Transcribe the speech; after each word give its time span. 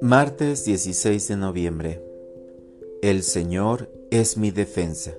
Martes 0.00 0.64
16 0.64 1.28
de 1.28 1.36
noviembre. 1.36 2.02
El 3.02 3.22
Señor 3.22 3.90
es 4.10 4.36
mi 4.36 4.50
defensa. 4.50 5.12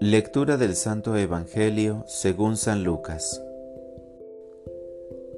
Lectura 0.00 0.56
del 0.56 0.76
Santo 0.76 1.16
Evangelio 1.16 2.04
según 2.06 2.56
San 2.56 2.84
Lucas. 2.84 3.42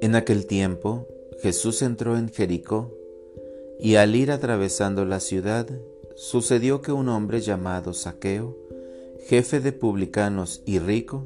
En 0.01 0.15
aquel 0.15 0.45
tiempo 0.45 1.07
Jesús 1.41 1.81
entró 1.81 2.17
en 2.17 2.29
Jericó 2.29 2.91
y 3.79 3.95
al 3.95 4.15
ir 4.15 4.31
atravesando 4.31 5.05
la 5.05 5.19
ciudad 5.19 5.67
sucedió 6.15 6.81
que 6.81 6.91
un 6.91 7.09
hombre 7.09 7.41
llamado 7.41 7.93
Saqueo, 7.93 8.55
jefe 9.27 9.59
de 9.59 9.71
publicanos 9.71 10.61
y 10.65 10.79
rico, 10.79 11.25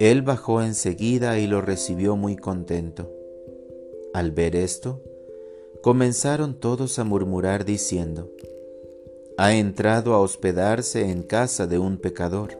Él 0.00 0.22
bajó 0.22 0.62
enseguida 0.62 1.38
y 1.38 1.46
lo 1.46 1.60
recibió 1.60 2.16
muy 2.16 2.34
contento. 2.34 3.12
Al 4.14 4.30
ver 4.32 4.56
esto, 4.56 5.02
comenzaron 5.82 6.58
todos 6.58 6.98
a 6.98 7.04
murmurar 7.04 7.66
diciendo, 7.66 8.30
ha 9.36 9.54
entrado 9.54 10.14
a 10.14 10.20
hospedarse 10.20 11.10
en 11.10 11.22
casa 11.22 11.66
de 11.66 11.78
un 11.78 11.98
pecador. 11.98 12.58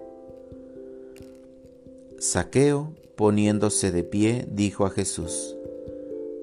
Saqueo, 2.19 2.93
poniéndose 3.17 3.91
de 3.91 4.05
pie, 4.05 4.47
dijo 4.51 4.85
a 4.85 4.91
Jesús, 4.91 5.57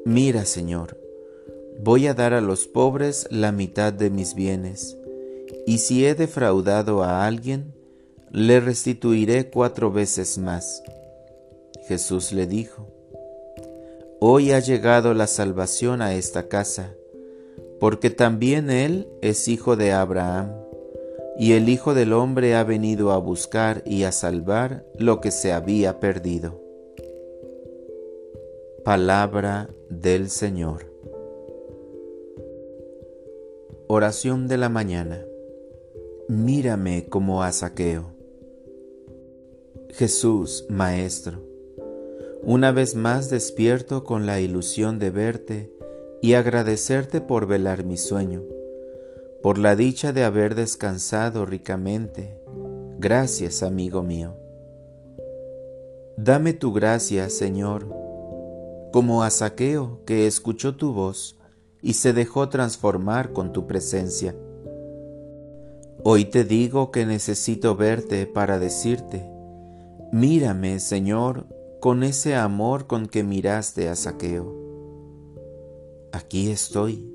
Mira, 0.04 0.46
Señor, 0.46 1.00
voy 1.80 2.08
a 2.08 2.16
dar 2.16 2.34
a 2.34 2.42
los 2.42 2.66
pobres 2.66 3.28
la 3.30 3.52
mitad 3.52 3.94
de 3.94 4.10
mis 4.10 4.34
bienes, 4.34 4.98
y 5.68 5.78
si 5.78 6.08
he 6.08 6.16
defraudado 6.16 7.04
a 7.04 7.28
alguien, 7.28 7.77
le 8.32 8.60
restituiré 8.60 9.50
cuatro 9.50 9.92
veces 9.92 10.38
más. 10.38 10.84
Jesús 11.88 12.34
le 12.34 12.48
dijo, 12.48 12.88
Hoy 14.20 14.52
ha 14.52 14.60
llegado 14.60 15.14
la 15.14 15.28
salvación 15.28 16.02
a 16.02 16.14
esta 16.16 16.48
casa, 16.48 16.96
porque 17.80 18.10
también 18.10 18.70
Él 18.70 19.08
es 19.22 19.48
hijo 19.48 19.76
de 19.76 19.92
Abraham, 19.92 20.52
y 21.40 21.54
el 21.54 21.70
Hijo 21.70 21.94
del 21.94 22.14
Hombre 22.14 22.56
ha 22.56 22.64
venido 22.64 23.12
a 23.12 23.18
buscar 23.20 23.84
y 23.86 24.04
a 24.04 24.12
salvar 24.12 24.86
lo 24.98 25.22
que 25.22 25.30
se 25.30 25.54
había 25.54 26.00
perdido. 26.00 26.60
Palabra 28.84 29.70
del 29.90 30.32
Señor. 30.32 30.92
Oración 33.88 34.48
de 34.48 34.58
la 34.58 34.70
mañana. 34.70 35.24
Mírame 36.28 37.06
como 37.08 37.44
a 37.44 37.52
saqueo. 37.52 38.17
Jesús, 39.98 40.68
Maestro 40.70 41.42
una 42.44 42.72
vez 42.72 42.94
más 42.94 43.32
despierto 43.32 44.04
con 44.04 44.28
la 44.28 44.40
ilusión 44.40 45.00
de 45.00 45.10
verte 45.10 45.74
y 46.22 46.36
agradecerte 46.36 47.20
por 47.20 47.48
velar 47.48 47.84
mi 47.84 47.98
sueño, 47.98 48.44
por 49.42 49.58
la 49.58 49.76
dicha 49.76 50.14
de 50.14 50.24
haber 50.24 50.54
descansado 50.54 51.48
ricamente. 51.48 52.40
Gracias, 53.00 53.64
amigo 53.64 54.04
mío. 54.04 54.36
Dame 56.16 56.54
tu 56.54 56.74
gracia, 56.74 57.30
Señor, 57.32 57.88
como 58.94 59.24
a 59.24 59.32
Saqueo 59.32 60.02
que 60.06 60.28
escuchó 60.28 60.76
tu 60.76 60.94
voz 60.94 61.40
y 61.82 61.96
se 61.96 62.14
dejó 62.14 62.50
transformar 62.50 63.34
con 63.34 63.52
tu 63.52 63.66
presencia. 63.66 64.36
Hoy 66.04 66.26
te 66.26 66.44
digo 66.44 66.92
que 66.92 67.06
necesito 67.08 67.76
verte 67.76 68.28
para 68.28 68.60
decirte, 68.60 69.37
mírame, 70.12 70.80
Señor, 70.80 71.48
con 71.80 72.04
ese 72.04 72.36
amor 72.36 72.88
con 72.88 73.08
que 73.08 73.24
miraste 73.24 73.90
a 73.90 73.96
Saqueo. 73.96 74.56
Aquí 76.12 76.50
estoy. 76.50 77.14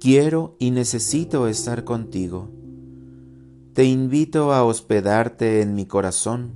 Quiero 0.00 0.56
y 0.58 0.70
necesito 0.70 1.46
estar 1.46 1.84
contigo. 1.84 2.48
Te 3.74 3.84
invito 3.84 4.52
a 4.52 4.64
hospedarte 4.64 5.60
en 5.60 5.74
mi 5.74 5.86
corazón, 5.86 6.54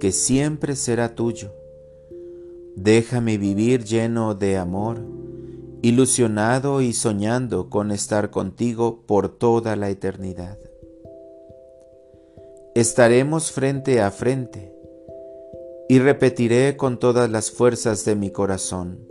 que 0.00 0.10
siempre 0.10 0.74
será 0.74 1.14
tuyo. 1.14 1.52
Déjame 2.74 3.38
vivir 3.38 3.84
lleno 3.84 4.34
de 4.34 4.56
amor, 4.56 5.06
ilusionado 5.82 6.80
y 6.80 6.94
soñando 6.94 7.68
con 7.68 7.90
estar 7.92 8.30
contigo 8.30 9.02
por 9.06 9.28
toda 9.28 9.76
la 9.76 9.90
eternidad. 9.90 10.58
Estaremos 12.74 13.52
frente 13.52 14.00
a 14.00 14.10
frente 14.10 14.72
y 15.90 15.98
repetiré 15.98 16.74
con 16.78 16.98
todas 16.98 17.30
las 17.30 17.50
fuerzas 17.50 18.06
de 18.06 18.16
mi 18.16 18.30
corazón, 18.30 19.06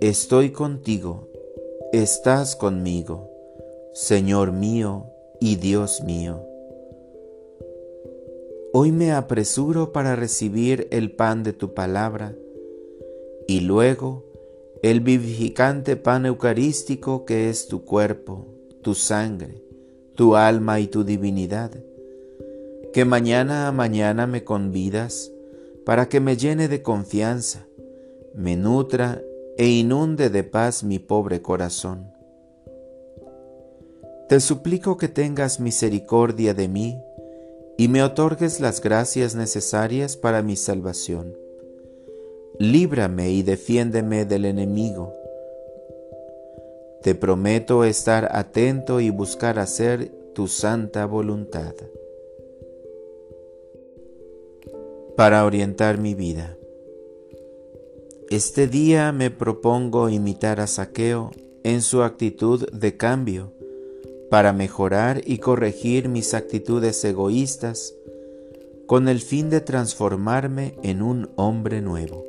estoy 0.00 0.52
contigo, 0.52 1.28
estás 1.92 2.56
conmigo, 2.56 3.28
Señor 3.92 4.52
mío 4.52 5.04
y 5.38 5.56
Dios 5.56 6.02
mío. 6.02 6.46
Hoy 8.72 8.90
me 8.90 9.12
apresuro 9.12 9.92
para 9.92 10.16
recibir 10.16 10.88
el 10.92 11.12
pan 11.12 11.42
de 11.42 11.52
tu 11.52 11.74
palabra 11.74 12.34
y 13.46 13.60
luego 13.60 14.24
el 14.82 15.00
vivificante 15.00 15.96
pan 15.96 16.24
eucarístico 16.24 17.26
que 17.26 17.50
es 17.50 17.68
tu 17.68 17.84
cuerpo, 17.84 18.46
tu 18.80 18.94
sangre, 18.94 19.62
tu 20.14 20.36
alma 20.36 20.80
y 20.80 20.86
tu 20.86 21.04
divinidad, 21.04 21.70
que 22.92 23.04
mañana 23.06 23.68
a 23.68 23.72
mañana 23.72 24.26
me 24.26 24.44
convidas 24.44 25.32
para 25.86 26.08
que 26.08 26.20
me 26.20 26.36
llene 26.36 26.68
de 26.68 26.82
confianza, 26.82 27.66
me 28.34 28.56
nutra 28.56 29.22
e 29.56 29.66
inunde 29.66 30.30
de 30.30 30.44
paz 30.44 30.84
mi 30.84 30.98
pobre 30.98 31.40
corazón. 31.40 32.12
Te 34.28 34.40
suplico 34.40 34.96
que 34.96 35.08
tengas 35.08 35.58
misericordia 35.58 36.54
de 36.54 36.68
mí 36.68 37.02
y 37.78 37.88
me 37.88 38.02
otorgues 38.02 38.60
las 38.60 38.80
gracias 38.80 39.34
necesarias 39.34 40.16
para 40.16 40.42
mi 40.42 40.56
salvación. 40.56 41.34
Líbrame 42.58 43.30
y 43.30 43.42
defiéndeme 43.42 44.24
del 44.24 44.44
enemigo. 44.44 45.12
Te 47.02 47.14
prometo 47.14 47.84
estar 47.84 48.28
atento 48.32 49.00
y 49.00 49.10
buscar 49.10 49.58
hacer 49.58 50.12
tu 50.34 50.46
santa 50.46 51.06
voluntad. 51.06 51.74
Para 55.16 55.44
orientar 55.44 55.98
mi 55.98 56.14
vida. 56.14 56.56
Este 58.30 58.66
día 58.66 59.12
me 59.12 59.30
propongo 59.30 60.08
imitar 60.08 60.58
a 60.60 60.66
Saqueo 60.66 61.32
en 61.64 61.82
su 61.82 62.02
actitud 62.02 62.66
de 62.70 62.96
cambio 62.96 63.52
para 64.30 64.54
mejorar 64.54 65.20
y 65.26 65.38
corregir 65.38 66.08
mis 66.08 66.32
actitudes 66.32 67.04
egoístas 67.04 67.94
con 68.86 69.06
el 69.08 69.20
fin 69.20 69.50
de 69.50 69.60
transformarme 69.60 70.76
en 70.82 71.02
un 71.02 71.30
hombre 71.36 71.82
nuevo. 71.82 72.24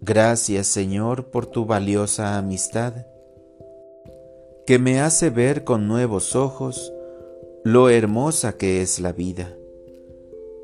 Gracias 0.00 0.68
Señor 0.68 1.30
por 1.30 1.46
tu 1.46 1.66
valiosa 1.66 2.38
amistad, 2.38 3.06
que 4.66 4.78
me 4.78 5.00
hace 5.00 5.30
ver 5.30 5.64
con 5.64 5.88
nuevos 5.88 6.36
ojos 6.36 6.92
lo 7.64 7.90
hermosa 7.90 8.56
que 8.56 8.80
es 8.80 9.00
la 9.00 9.12
vida 9.12 9.57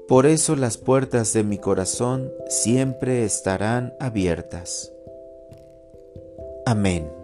por 0.09 0.27
eso 0.27 0.57
las 0.57 0.77
puertas 0.77 1.33
de 1.33 1.45
mi 1.45 1.59
corazón 1.59 2.31
siempre 2.49 3.25
estarán 3.25 3.95
abiertas. 3.99 4.93
Amén. 6.67 7.24